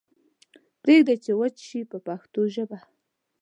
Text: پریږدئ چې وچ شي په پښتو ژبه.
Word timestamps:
پریږدئ 0.83 1.15
چې 1.25 1.31
وچ 1.39 1.55
شي 1.67 1.81
په 1.91 1.97
پښتو 2.07 2.41
ژبه. 2.55 2.79